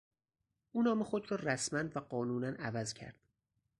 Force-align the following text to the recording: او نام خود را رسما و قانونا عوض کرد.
او 0.71 0.83
نام 0.83 1.03
خود 1.03 1.31
را 1.31 1.37
رسما 1.41 1.83
و 1.95 1.99
قانونا 1.99 2.47
عوض 2.47 2.93
کرد. 2.93 3.19